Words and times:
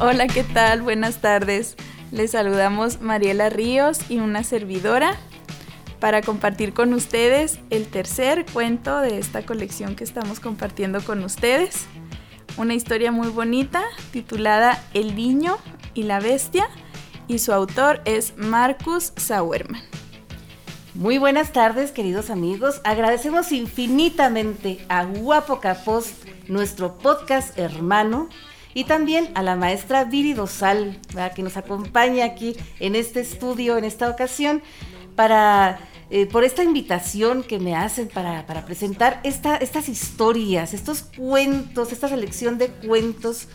Hola, 0.00 0.28
¿qué 0.28 0.44
tal? 0.44 0.82
Buenas 0.82 1.20
tardes. 1.20 1.76
Les 2.12 2.30
saludamos 2.30 3.00
Mariela 3.00 3.50
Ríos 3.50 4.08
y 4.08 4.18
una 4.18 4.44
servidora 4.44 5.16
para 5.98 6.22
compartir 6.22 6.72
con 6.72 6.94
ustedes 6.94 7.58
el 7.70 7.88
tercer 7.88 8.46
cuento 8.52 9.00
de 9.00 9.18
esta 9.18 9.44
colección 9.44 9.96
que 9.96 10.04
estamos 10.04 10.38
compartiendo 10.40 11.02
con 11.02 11.24
ustedes. 11.24 11.86
Una 12.56 12.74
historia 12.74 13.12
muy 13.12 13.28
bonita 13.28 13.82
titulada 14.12 14.82
El 14.94 15.14
niño 15.14 15.58
y 15.98 16.04
la 16.04 16.20
bestia 16.20 16.68
y 17.26 17.40
su 17.40 17.52
autor 17.52 18.00
es 18.04 18.34
Marcus 18.36 19.12
Sauerman. 19.16 19.82
Muy 20.94 21.18
buenas 21.18 21.52
tardes, 21.52 21.90
queridos 21.90 22.30
amigos. 22.30 22.80
Agradecemos 22.84 23.50
infinitamente 23.50 24.78
a 24.88 25.04
Guapo 25.04 25.58
Capost, 25.58 26.24
nuestro 26.46 26.98
podcast 26.98 27.58
hermano, 27.58 28.28
y 28.74 28.84
también 28.84 29.30
a 29.34 29.42
la 29.42 29.56
maestra 29.56 30.04
Viri 30.04 30.34
Dosal, 30.34 31.00
que 31.34 31.42
nos 31.42 31.56
acompaña 31.56 32.26
aquí 32.26 32.56
en 32.78 32.94
este 32.94 33.18
estudio 33.18 33.76
en 33.76 33.82
esta 33.82 34.08
ocasión 34.08 34.62
para 35.16 35.80
eh, 36.10 36.26
por 36.26 36.44
esta 36.44 36.62
invitación 36.62 37.42
que 37.42 37.58
me 37.58 37.74
hacen 37.74 38.08
para, 38.08 38.46
presentar 38.64 39.20
estas 39.24 39.88
historias, 39.88 40.74
estos 40.74 41.02
cuentos, 41.02 41.90
esta 41.90 42.08
selección 42.08 42.56
de 42.56 42.68
cuentos 42.68 43.48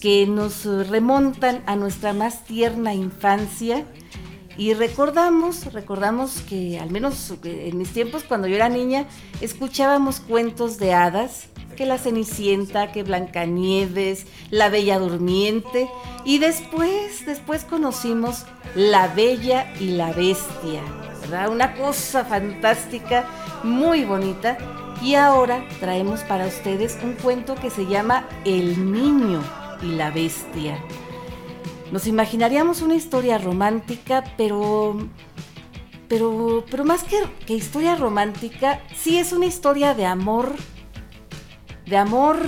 que 0.00 0.26
nos 0.26 0.64
remontan 0.88 1.62
a 1.66 1.76
nuestra 1.76 2.12
más 2.12 2.44
tierna 2.44 2.94
infancia. 2.94 3.84
Y 4.56 4.74
recordamos, 4.74 5.72
recordamos 5.72 6.40
que 6.42 6.78
al 6.78 6.90
menos 6.90 7.32
en 7.44 7.78
mis 7.78 7.92
tiempos 7.92 8.24
cuando 8.24 8.48
yo 8.48 8.56
era 8.56 8.68
niña, 8.68 9.06
escuchábamos 9.40 10.20
cuentos 10.20 10.78
de 10.78 10.92
hadas 10.92 11.46
que 11.76 11.86
la 11.86 11.98
Cenicienta, 11.98 12.92
que 12.92 13.02
Blancanieves, 13.02 14.26
la 14.50 14.68
Bella 14.68 14.98
Durmiente 14.98 15.88
y 16.24 16.38
después, 16.38 17.24
después 17.24 17.64
conocimos 17.64 18.44
La 18.74 19.08
Bella 19.08 19.72
y 19.80 19.92
la 19.92 20.12
Bestia, 20.12 20.82
¿verdad? 21.22 21.48
Una 21.48 21.74
cosa 21.76 22.24
fantástica, 22.24 23.26
muy 23.62 24.04
bonita. 24.04 24.58
Y 25.02 25.14
ahora 25.14 25.66
traemos 25.78 26.20
para 26.24 26.46
ustedes 26.46 26.98
un 27.02 27.14
cuento 27.14 27.54
que 27.54 27.70
se 27.70 27.86
llama 27.86 28.28
El 28.44 28.92
Niño 28.92 29.40
y 29.82 29.92
la 29.92 30.10
Bestia. 30.10 30.78
Nos 31.92 32.06
imaginaríamos 32.06 32.82
una 32.82 32.94
historia 32.94 33.38
romántica, 33.38 34.24
pero 34.36 34.96
pero, 36.10 36.64
pero 36.68 36.84
más 36.84 37.04
que, 37.04 37.54
historia 37.54 37.94
romántica, 37.94 38.80
sí 38.96 39.18
es 39.18 39.32
una 39.32 39.46
historia 39.46 39.94
de 39.94 40.06
amor 40.06 40.56
de 41.86 41.96
amor, 41.96 42.38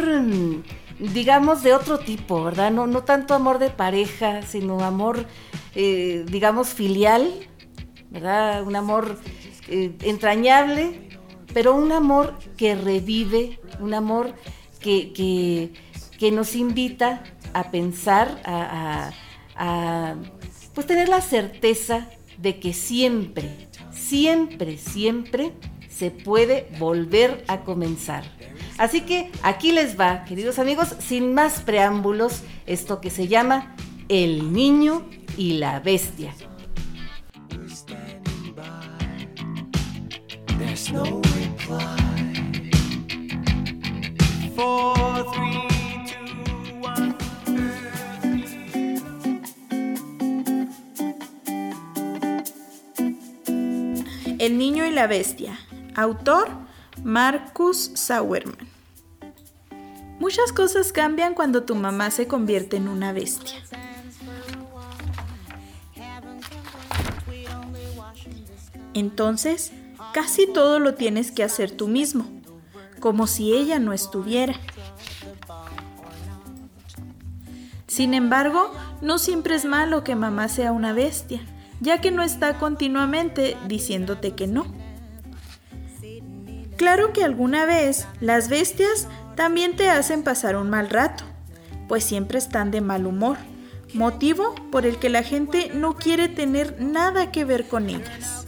digamos, 0.99 1.63
de 1.63 1.75
otro 1.75 1.99
tipo, 1.99 2.45
¿verdad? 2.45 2.71
No, 2.71 2.87
no 2.87 3.03
tanto 3.03 3.35
amor 3.35 3.59
de 3.59 3.71
pareja, 3.71 4.43
sino 4.43 4.81
amor, 4.81 5.27
eh, 5.75 6.25
digamos, 6.29 6.69
filial, 6.69 7.29
¿verdad? 8.11 8.63
Un 8.63 8.77
amor 8.77 9.19
eh, 9.69 9.97
entrañable, 10.03 11.09
pero 11.53 11.75
un 11.75 11.93
amor 11.93 12.39
que 12.57 12.75
revive, 12.75 13.59
un 13.81 13.95
amor 13.95 14.33
que, 14.81 15.73
nos 16.31 16.55
invita 16.55 17.25
a 17.53 17.71
pensar, 17.71 18.41
a, 18.45 19.11
a 19.57 20.15
pues 20.75 20.87
tener 20.87 21.09
la 21.09 21.21
certeza 21.21 22.09
de 22.39 22.59
que 22.59 22.73
siempre, 22.73 23.69
siempre, 23.91 24.79
siempre 24.79 25.53
se 25.89 26.11
puede 26.11 26.69
volver 26.79 27.45
a 27.49 27.61
comenzar. 27.61 28.25
Así 28.79 29.03
que 29.03 29.31
aquí 29.43 29.73
les 29.73 29.99
va, 29.99 30.25
queridos 30.25 30.59
amigos, 30.59 30.97
sin 30.99 31.35
más 31.35 31.61
preámbulos, 31.61 32.43
esto 32.67 33.01
que 33.01 33.11
se 33.11 33.29
llama 33.29 33.77
El 34.09 34.53
niño 34.53 35.09
y 35.37 35.55
la 35.55 35.81
bestia. 35.81 36.35
El 54.43 54.59
niño 54.59 54.85
y 54.85 54.91
la 54.91 55.07
bestia. 55.07 55.57
Autor 55.95 56.49
Marcus 57.05 57.93
Sauerman. 57.95 58.67
Muchas 60.19 60.53
cosas 60.53 60.93
cambian 60.93 61.35
cuando 61.35 61.63
tu 61.63 61.77
mamá 61.77 62.11
se 62.11 62.27
convierte 62.27 62.77
en 62.77 62.89
una 62.89 63.13
bestia. 63.13 63.61
Entonces, 68.95 69.71
casi 70.13 70.53
todo 70.53 70.81
lo 70.81 70.95
tienes 70.95 71.31
que 71.31 71.45
hacer 71.45 71.71
tú 71.71 71.87
mismo, 71.87 72.27
como 72.99 73.29
si 73.29 73.53
ella 73.53 73.79
no 73.79 73.93
estuviera. 73.93 74.59
Sin 77.87 78.13
embargo, 78.13 78.75
no 79.03 79.19
siempre 79.19 79.55
es 79.55 79.65
malo 79.67 80.03
que 80.03 80.17
mamá 80.17 80.49
sea 80.49 80.73
una 80.73 80.93
bestia, 80.93 81.43
ya 81.83 82.01
que 82.01 82.13
no 82.13 82.23
está 82.23 82.59
continuamente 82.59 83.57
diciéndote 83.67 84.37
que 84.37 84.47
no. 84.47 84.65
Claro 86.77 87.13
que 87.13 87.25
alguna 87.25 87.67
vez 87.67 88.07
las 88.21 88.49
bestias 88.49 89.09
también 89.35 89.75
te 89.77 89.91
hacen 89.91 90.23
pasar 90.23 90.57
un 90.57 90.71
mal 90.71 90.91
rato, 90.91 91.25
pues 91.89 92.05
siempre 92.05 92.39
están 92.39 92.71
de 92.71 92.81
mal 92.81 93.05
humor, 93.05 93.37
motivo 93.95 94.55
por 94.71 94.87
el 94.87 94.99
que 94.99 95.11
la 95.11 95.25
gente 95.25 95.73
no 95.75 95.97
quiere 95.97 96.29
tener 96.29 96.81
nada 96.81 97.33
que 97.33 97.45
ver 97.45 97.67
con 97.67 97.91
ellas. 97.91 98.47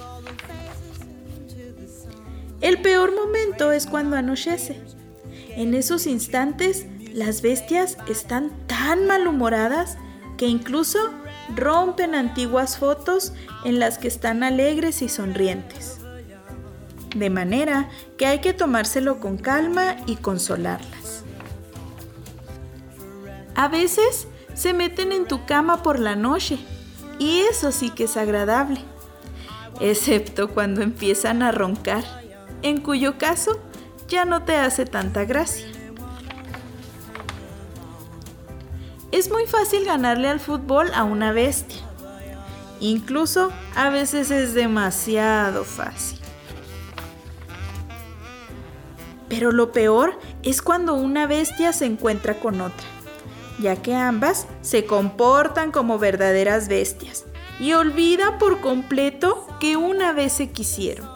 El 2.60 2.80
peor 2.80 3.14
momento 3.14 3.72
es 3.72 3.86
cuando 3.86 4.16
anochece. 4.16 4.80
En 5.50 5.74
esos 5.74 6.06
instantes, 6.06 6.86
las 7.12 7.42
bestias 7.42 7.98
están 8.08 8.52
tan 8.66 9.06
malhumoradas 9.06 9.98
que 10.36 10.46
incluso 10.46 10.98
rompen 11.54 12.14
antiguas 12.14 12.78
fotos 12.78 13.32
en 13.64 13.78
las 13.78 13.98
que 13.98 14.08
están 14.08 14.42
alegres 14.42 15.02
y 15.02 15.08
sonrientes 15.08 16.00
de 17.14 17.30
manera 17.30 17.88
que 18.18 18.26
hay 18.26 18.40
que 18.40 18.52
tomárselo 18.52 19.20
con 19.20 19.38
calma 19.38 19.96
y 20.06 20.16
consolarlas. 20.16 21.24
A 23.54 23.68
veces 23.68 24.26
se 24.54 24.74
meten 24.74 25.12
en 25.12 25.26
tu 25.26 25.46
cama 25.46 25.82
por 25.82 25.98
la 25.98 26.16
noche 26.16 26.58
y 27.18 27.40
eso 27.40 27.72
sí 27.72 27.90
que 27.90 28.04
es 28.04 28.16
agradable, 28.16 28.80
excepto 29.80 30.48
cuando 30.48 30.82
empiezan 30.82 31.42
a 31.42 31.52
roncar, 31.52 32.04
en 32.62 32.80
cuyo 32.80 33.16
caso 33.16 33.60
ya 34.08 34.24
no 34.24 34.42
te 34.42 34.56
hace 34.56 34.84
tanta 34.84 35.24
gracia. 35.24 35.66
Es 39.14 39.30
muy 39.30 39.46
fácil 39.46 39.84
ganarle 39.84 40.28
al 40.28 40.40
fútbol 40.40 40.92
a 40.92 41.04
una 41.04 41.30
bestia. 41.30 41.80
Incluso 42.80 43.52
a 43.76 43.88
veces 43.88 44.32
es 44.32 44.54
demasiado 44.54 45.62
fácil. 45.62 46.18
Pero 49.28 49.52
lo 49.52 49.70
peor 49.70 50.18
es 50.42 50.62
cuando 50.62 50.94
una 50.94 51.28
bestia 51.28 51.72
se 51.72 51.86
encuentra 51.86 52.40
con 52.40 52.60
otra, 52.60 52.88
ya 53.60 53.76
que 53.76 53.94
ambas 53.94 54.48
se 54.62 54.84
comportan 54.84 55.70
como 55.70 56.00
verdaderas 56.00 56.66
bestias 56.66 57.24
y 57.60 57.74
olvida 57.74 58.38
por 58.38 58.60
completo 58.60 59.46
que 59.60 59.76
una 59.76 60.12
vez 60.12 60.32
se 60.32 60.50
quisieron. 60.50 61.08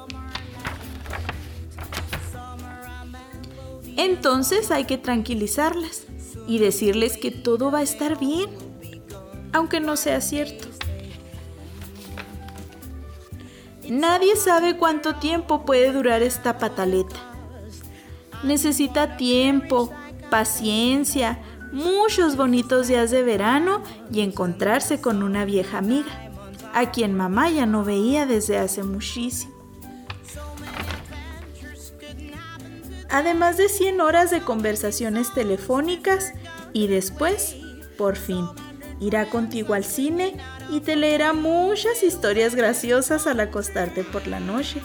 Entonces 3.97 4.71
hay 4.71 4.85
que 4.85 4.99
tranquilizarlas 4.99 6.05
y 6.49 6.59
decirles 6.59 7.17
que 7.17 7.31
todo 7.31 7.71
va 7.71 7.79
a 7.79 7.83
estar 7.83 8.19
bien, 8.19 8.51
aunque 9.53 9.79
no 9.79 9.97
sea 9.97 10.21
cierto. 10.21 10.67
Nadie 13.89 14.35
sabe 14.35 14.77
cuánto 14.77 15.15
tiempo 15.15 15.65
puede 15.65 15.93
durar 15.93 16.23
esta 16.23 16.59
pataleta 16.59 17.29
necesita 18.43 19.17
tiempo, 19.17 19.91
paciencia, 20.31 21.41
muchos 21.73 22.37
bonitos 22.37 22.89
días 22.89 23.11
de 23.11 23.23
verano 23.23 23.83
y 24.13 24.21
encontrarse 24.21 25.01
con 25.01 25.23
una 25.23 25.45
vieja 25.45 25.79
amiga, 25.79 26.31
a 26.75 26.91
quien 26.91 27.15
mamá 27.15 27.51
ya 27.51 27.67
no 27.67 27.85
veía 27.85 28.27
desde 28.27 28.59
hace 28.59 28.83
muchísimo. 28.83 29.58
Además 33.11 33.57
de 33.57 33.69
100 33.69 34.01
horas 34.01 34.31
de 34.31 34.43
conversaciones 34.43 35.33
telefónicas 35.33 36.33
y 36.73 36.89
después, 36.89 37.57
por 37.97 38.17
fin, 38.17 38.47
irá 39.01 39.31
contigo 39.31 39.75
al 39.75 39.85
cine 39.85 40.37
y 40.71 40.81
te 40.81 40.95
leerá 40.95 41.33
muchas 41.33 42.03
historias 42.03 42.55
graciosas 42.55 43.27
al 43.27 43.41
acostarte 43.41 44.05
por 44.05 44.27
la 44.27 44.41
noche 44.41 44.83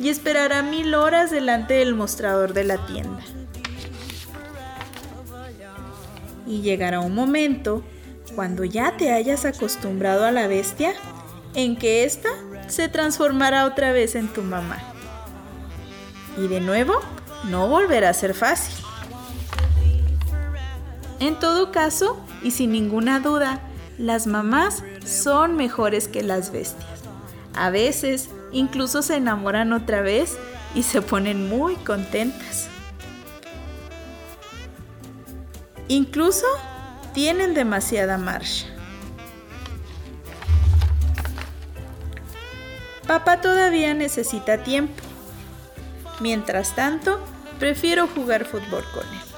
y 0.00 0.08
esperará 0.08 0.62
mil 0.62 0.94
horas 0.94 1.30
delante 1.30 1.74
del 1.74 1.94
mostrador 1.94 2.54
de 2.54 2.64
la 2.64 2.86
tienda. 2.86 3.22
Y 6.46 6.62
llegará 6.62 7.00
un 7.00 7.14
momento, 7.14 7.82
cuando 8.34 8.64
ya 8.64 8.96
te 8.96 9.12
hayas 9.12 9.44
acostumbrado 9.44 10.24
a 10.24 10.32
la 10.32 10.46
bestia, 10.46 10.94
en 11.54 11.76
que 11.76 12.04
ésta 12.04 12.30
se 12.66 12.88
transformará 12.88 13.66
otra 13.66 13.92
vez 13.92 14.14
en 14.14 14.28
tu 14.28 14.42
mamá. 14.42 14.78
Y 16.38 16.48
de 16.48 16.60
nuevo, 16.60 16.94
no 17.44 17.68
volverá 17.68 18.10
a 18.10 18.14
ser 18.14 18.34
fácil. 18.34 18.74
En 21.20 21.38
todo 21.38 21.70
caso, 21.70 22.18
y 22.42 22.50
sin 22.50 22.72
ninguna 22.72 23.20
duda, 23.20 23.60
las 23.98 24.26
mamás 24.26 24.82
son 25.04 25.56
mejores 25.56 26.08
que 26.08 26.22
las 26.22 26.50
bestias. 26.50 26.88
A 27.54 27.70
veces 27.70 28.30
incluso 28.50 29.02
se 29.02 29.16
enamoran 29.16 29.72
otra 29.72 30.00
vez 30.00 30.36
y 30.74 30.82
se 30.82 31.02
ponen 31.02 31.48
muy 31.48 31.76
contentas. 31.76 32.68
Incluso 35.88 36.46
tienen 37.12 37.54
demasiada 37.54 38.18
marcha. 38.18 38.66
Papá 43.06 43.40
todavía 43.40 43.92
necesita 43.92 44.62
tiempo. 44.62 45.11
Mientras 46.22 46.76
tanto, 46.76 47.18
prefiero 47.58 48.06
jugar 48.06 48.44
fútbol 48.44 48.84
con 48.94 49.02
él. 49.02 49.31